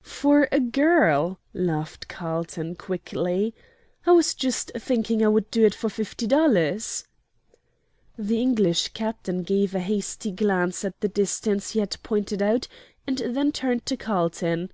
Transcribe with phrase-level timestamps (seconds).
[0.00, 3.54] "For a girl!" laughed Carlton, quickly.
[4.06, 7.04] "I was just thinking I would do it for fifty dollars."
[8.16, 12.68] The English captain gave a hasty glance at the distance he had pointed out,
[13.06, 14.72] and then turned to Carlton.